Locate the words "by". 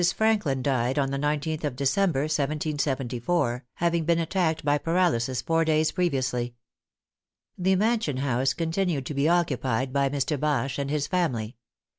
4.65-4.79, 9.93-10.09